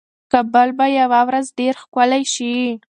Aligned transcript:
کابل 0.31 0.69
به 0.77 0.85
یوه 0.99 1.21
ورځ 1.27 1.45
ډېر 1.59 1.73
ښکلی 1.81 2.23
شي. 2.33 2.55